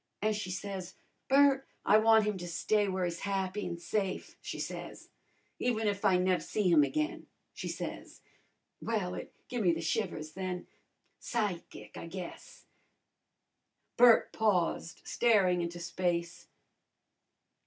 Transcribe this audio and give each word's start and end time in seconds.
An' 0.19 0.33
she 0.33 0.49
says, 0.49 0.95
'Bert, 1.27 1.67
I 1.85 1.99
wan' 1.99 2.23
him 2.23 2.35
to 2.39 2.47
stay 2.47 2.85
w'ere 2.85 3.05
he's 3.05 3.19
happy 3.19 3.67
an' 3.67 3.77
safe,' 3.77 4.35
she 4.41 4.57
says. 4.59 5.09
'Even 5.59 5.87
if 5.87 6.03
I 6.03 6.17
nev' 6.17 6.41
see 6.41 6.67
him 6.71 6.81
again,' 6.83 7.27
she 7.53 7.67
says. 7.67 8.21
Well, 8.81 9.13
it 9.13 9.31
give 9.47 9.61
me 9.61 9.73
the 9.73 9.81
shivers 9.81 10.31
then. 10.31 10.65
Psychic, 11.19 11.97
I 11.97 12.07
guess." 12.07 12.65
Bert 13.95 14.33
paused, 14.33 15.01
staring 15.05 15.61
into 15.61 15.79
space. 15.79 16.47